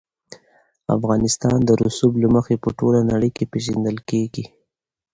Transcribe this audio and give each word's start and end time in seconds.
افغانستان 0.95 1.57
د 1.65 1.69
رسوب 1.83 2.13
له 2.23 2.27
مخې 2.35 2.55
په 2.63 2.69
ټوله 2.79 2.99
نړۍ 3.11 3.31
کې 3.37 3.49
پېژندل 3.51 3.97
کېږي. 4.09 4.45